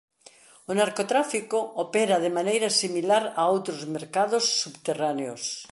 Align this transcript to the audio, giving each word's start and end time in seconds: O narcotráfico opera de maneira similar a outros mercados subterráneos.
O 0.69 0.71
narcotráfico 0.81 1.59
opera 1.85 2.17
de 2.23 2.29
maneira 2.37 2.69
similar 2.81 3.23
a 3.39 3.43
outros 3.53 3.81
mercados 3.95 4.43
subterráneos. 4.61 5.43